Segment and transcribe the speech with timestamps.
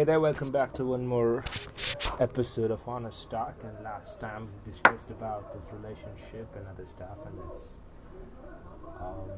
[0.00, 1.44] Hey there, welcome back to one more
[2.18, 3.60] episode of Honest Talk.
[3.62, 7.80] And last time we discussed about this relationship and other stuff, and it's
[8.98, 9.28] um,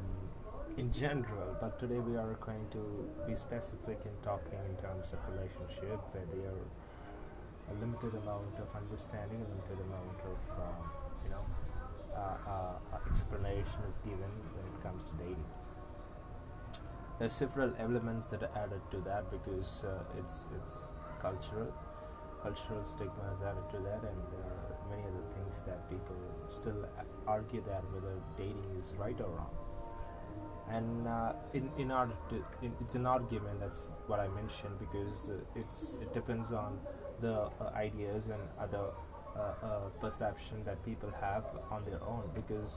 [0.77, 1.57] in general.
[1.59, 2.79] But today we are going to
[3.27, 6.63] be specific in talking in terms of relationship, where there are
[7.67, 10.79] a limited amount of understanding, a limited amount of um,
[11.27, 11.43] you know
[12.15, 15.43] uh, uh, explanation is given when it comes to dating
[17.19, 20.89] there's several elements that are added to that because uh, it's it's
[21.21, 21.71] cultural
[22.41, 26.15] cultural stigma is added to that and are many other things that people
[26.49, 26.85] still
[27.25, 29.55] argue that whether dating is right or wrong.
[30.69, 35.29] And uh, in in order to in, it's an argument that's what I mentioned because
[35.29, 36.79] uh, it's it depends on
[37.21, 38.85] the uh, ideas and other
[39.35, 42.73] uh, uh, perception that people have on their own because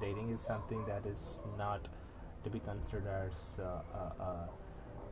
[0.00, 1.88] dating is something that is not
[2.44, 4.46] to be considered as uh, uh,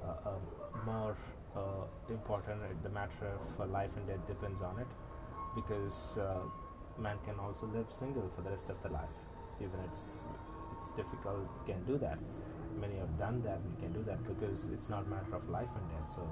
[0.07, 0.39] uh,
[0.87, 1.17] more
[2.09, 2.61] important.
[2.83, 4.87] The matter of life and death depends on it
[5.55, 6.19] because
[6.99, 9.17] man can also live single for the rest of the life.
[9.61, 10.23] Even it's
[10.77, 12.19] it's difficult, can do that.
[12.81, 15.69] Many have done that, we can do that because it's not a matter of life
[15.75, 16.15] and death.
[16.15, 16.23] So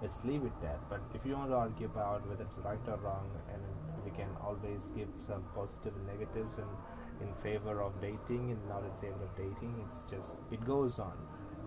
[0.00, 0.78] let's leave it there.
[0.90, 3.62] But if you want to argue about whether it's right or wrong, and
[4.04, 6.66] we can always give some positive and negatives and
[7.20, 9.74] in favor of dating and not in favor of dating.
[9.88, 11.12] It's just it goes on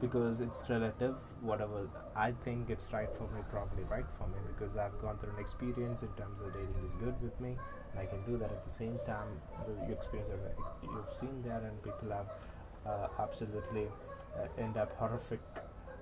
[0.02, 1.16] because it's relative.
[1.42, 5.34] Whatever I think it's right for me, probably right for me because I've gone through
[5.38, 7.58] an experience in terms of dating is good with me.
[7.92, 9.30] And I can do that at the same time.
[9.88, 10.32] You experience
[10.84, 12.30] you've seen that, and people have
[12.86, 13.88] uh, absolutely
[14.38, 15.42] uh, end up horrific.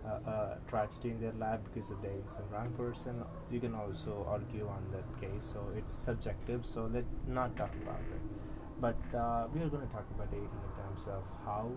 [0.05, 3.23] Uh, uh, tragedy in their life because of dating some wrong person.
[3.49, 6.65] You can also argue on that case, so it's subjective.
[6.65, 8.42] So let's not talk about it
[8.83, 11.71] but uh, we are going to talk about dating in terms of how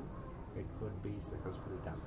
[0.59, 2.03] it could be successfully done.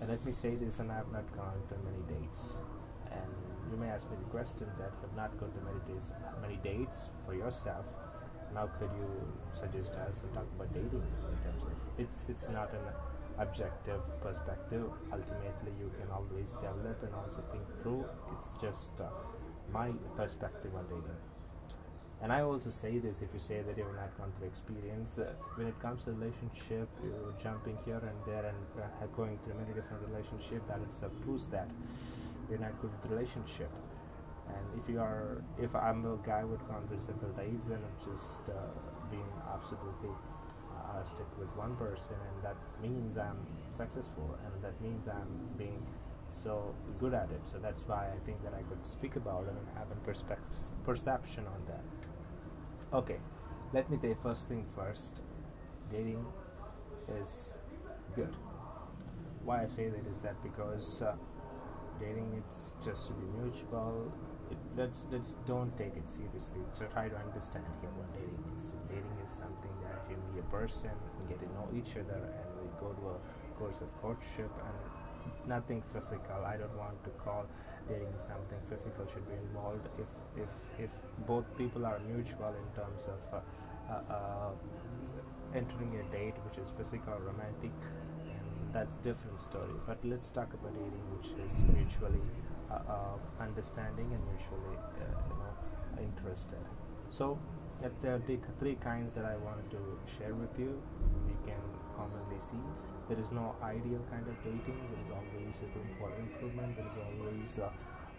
[0.00, 2.58] And let me say this, and I have not gone to many dates.
[3.06, 3.30] And
[3.70, 6.10] you may ask me the question that have not gone to many dates,
[6.42, 7.86] many dates for yourself.
[8.52, 9.10] Now, could you
[9.54, 12.86] suggest us to talk about dating in terms of it's it's not an
[13.38, 14.90] objective perspective.
[15.12, 18.04] Ultimately, you can always develop and also think through.
[18.34, 19.06] It's just uh,
[19.70, 21.35] my perspective on dating.
[22.22, 25.32] And I also say this if you say that you've not gone through experience, uh,
[25.56, 29.74] when it comes to relationship, you're jumping here and there and uh, going through many
[29.74, 31.68] different relationships, that itself proves that
[32.48, 33.70] you're not good with relationship.
[34.48, 37.98] And if you are, if I'm a guy who's gone through several dates and I'm
[38.00, 38.72] just uh,
[39.10, 40.14] being absolutely
[40.72, 45.84] uh, stick with one person, and that means I'm successful, and that means I'm being
[46.36, 47.46] so good at it.
[47.50, 50.58] So that's why I think that I could speak about it and have a perspective
[50.84, 52.96] perception on that.
[52.96, 53.18] Okay,
[53.72, 55.22] let me you first thing first.
[55.90, 56.24] Dating
[57.20, 57.54] is
[58.14, 58.34] good.
[59.44, 61.14] Why I say that is that because uh,
[62.00, 64.12] dating it's just to be mutual.
[64.50, 66.62] It, let's let's don't take it seriously.
[66.72, 68.72] So try to understand here what dating is.
[68.88, 72.48] Dating is something that you meet a person, and get to know each other, and
[72.62, 73.18] we go to a
[73.58, 74.95] course of courtship and
[75.46, 76.44] nothing physical.
[76.44, 77.46] I don't want to call
[77.88, 79.86] dating something physical should be involved.
[79.98, 80.10] If
[80.44, 80.50] if
[80.86, 80.90] if
[81.26, 83.40] both people are mutual in terms of uh,
[83.92, 84.50] uh, uh,
[85.54, 87.72] entering a date which is physical romantic,
[88.72, 89.76] that's different story.
[89.86, 92.22] But let's talk about dating which is mutually
[92.70, 94.76] uh, uh, understanding and mutually
[95.30, 95.54] you know
[96.02, 96.64] interested.
[97.10, 97.38] So
[98.02, 98.22] there are
[98.58, 100.80] three kinds that I wanted to share with you.
[101.26, 101.60] We can
[101.96, 102.60] commonly see
[103.08, 106.98] there is no ideal kind of dating there is always room for improvement there is
[107.06, 107.70] always a,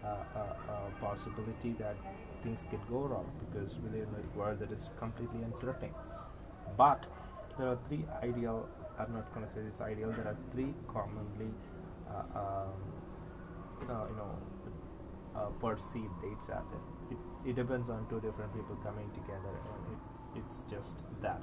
[0.06, 1.96] a, a, a possibility that
[2.42, 5.90] things can go wrong because we live in a world that is completely uncertain
[6.76, 7.06] but
[7.58, 11.52] there are three ideal i'm not going to say it's ideal there are three commonly
[12.10, 12.78] uh, um,
[13.90, 14.32] uh, you know
[15.36, 16.97] uh, perceived dates out there
[17.46, 21.40] it, depends on two different people coming together and it, it's just that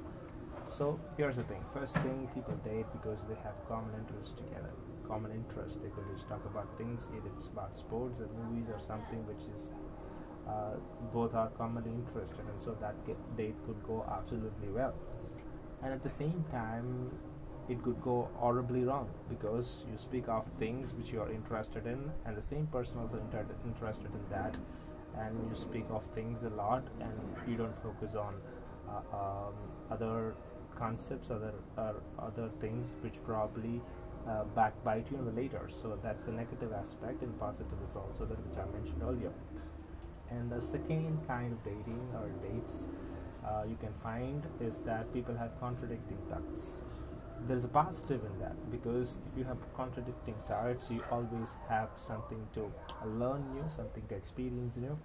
[0.67, 1.63] so here's the thing.
[1.73, 4.71] First thing, people date because they have common interests together.
[5.07, 5.77] Common interest.
[5.81, 7.05] They could just talk about things.
[7.15, 9.69] Either it's about sports or movies or something which is
[10.47, 10.77] uh,
[11.13, 12.95] both are commonly interested, and so that
[13.37, 14.93] date could go absolutely well.
[15.83, 17.11] And at the same time,
[17.67, 22.11] it could go horribly wrong because you speak of things which you are interested in,
[22.25, 24.57] and the same person also inter- interested in that,
[25.19, 27.13] and you speak of things a lot, and
[27.47, 28.35] you don't focus on
[28.89, 29.53] uh, um,
[29.91, 30.35] other
[30.77, 31.53] concepts, other
[32.19, 33.81] other things which probably
[34.27, 35.69] uh, backbite you in the later.
[35.81, 39.31] So that's the negative aspect, and positive is also that which I mentioned earlier.
[40.31, 42.85] And the second kind of dating or dates
[43.45, 46.71] uh, you can find is that people have contradicting thoughts.
[47.47, 52.47] There's a positive in that because if you have contradicting thoughts you always have something
[52.53, 52.71] to
[53.05, 54.97] learn new something to experience new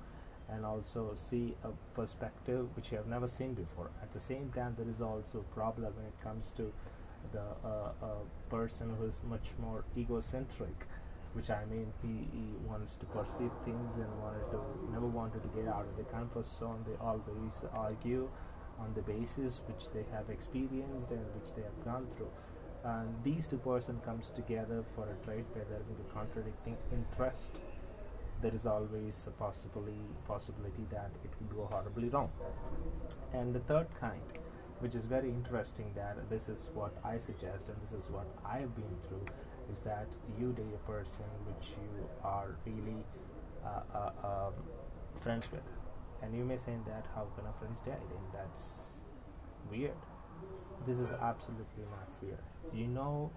[0.48, 3.88] and also see a perspective which you have never seen before.
[4.02, 6.72] At the same time there is also a problem when it comes to
[7.32, 8.06] the uh, uh,
[8.48, 10.86] person who is much more egocentric
[11.32, 14.60] which I mean he, he wants to perceive things and wanted to
[14.92, 16.84] never wanted to get out of the comfort zone.
[16.86, 18.28] They always argue
[18.80, 22.30] on the basis which they have experienced and which they have gone through.
[22.84, 27.60] And these two person comes together for a trade where there will be contradicting interest.
[28.40, 32.30] There is always a possibility possibility that it could go horribly wrong.
[33.34, 34.22] And the third kind
[34.80, 38.58] which is very interesting that this is what I suggest and this is what I
[38.58, 39.24] have been through
[39.72, 40.06] is that
[40.38, 43.04] you date a person which you are really
[43.64, 44.54] uh, uh, um,
[45.20, 45.60] friends with
[46.22, 49.00] and you may say that how can a friend date and that's
[49.70, 50.00] weird.
[50.86, 52.44] This is absolutely not weird.
[52.72, 53.30] You know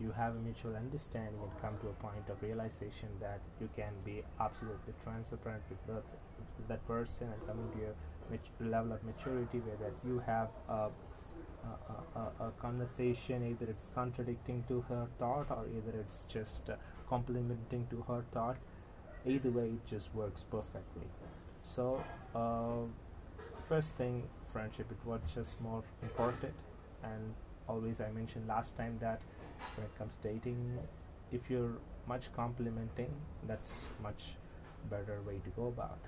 [0.00, 3.92] you have a mutual understanding and come to a point of realization that you can
[4.04, 6.04] be absolutely transparent with that,
[6.56, 10.88] with that person and coming to your level of maturity where that you have a,
[11.66, 16.76] a, a, a, conversation either it's contradicting to her thought or either it's just uh,
[17.08, 18.56] complementing to her thought.
[19.26, 21.08] Either way it just works perfectly
[21.68, 22.02] so
[22.34, 22.86] uh,
[23.68, 24.22] first thing
[24.52, 26.54] friendship it was just more important.
[27.04, 27.34] And
[27.68, 29.20] always i mentioned last time that
[29.76, 30.78] when it comes to dating
[31.30, 31.76] if you're
[32.06, 33.12] much complimenting
[33.46, 33.72] that's
[34.02, 34.22] much
[34.90, 35.98] better way to go about.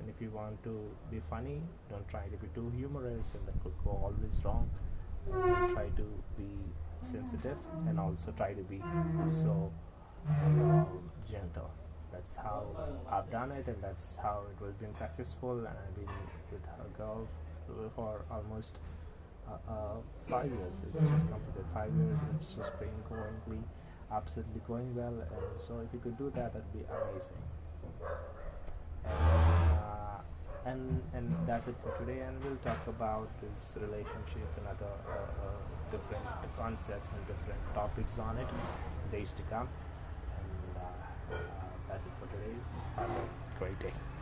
[0.00, 0.74] And if you want to
[1.10, 4.68] be funny don't try to be too humorous and that could go always wrong.
[5.72, 6.06] Try to
[6.36, 6.50] be
[7.02, 7.56] sensitive
[7.88, 8.82] and also try to be
[9.28, 9.72] so
[10.28, 10.86] um,
[11.30, 11.70] gentle
[12.16, 12.64] that's how
[13.10, 16.08] I've done it and that's how it was been successful and I've been
[16.50, 17.28] with a girl
[17.94, 18.78] for almost
[19.46, 19.96] uh, uh,
[20.28, 20.76] five years.
[20.86, 22.18] It just completed five years.
[22.34, 23.64] It's just been going
[24.10, 25.12] absolutely going well.
[25.12, 27.42] And so if you could do that, that'd be amazing.
[29.04, 30.20] And, uh,
[30.64, 32.20] and and that's it for today.
[32.20, 36.24] And we'll talk about this relationship and other uh, uh, different
[36.56, 38.48] concepts and different topics on it
[39.12, 39.68] days to come.
[40.38, 40.76] And
[41.36, 41.65] uh,
[41.96, 42.52] that's it for today.
[42.96, 44.15] Have a great day.